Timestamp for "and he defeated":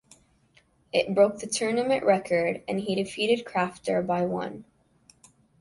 2.67-3.45